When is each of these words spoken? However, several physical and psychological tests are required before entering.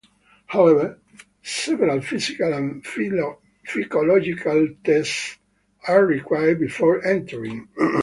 However, 0.47 0.99
several 1.43 2.01
physical 2.01 2.51
and 2.51 2.83
psychological 3.63 4.69
tests 4.83 5.37
are 5.87 6.07
required 6.07 6.59
before 6.59 7.05
entering. 7.05 7.67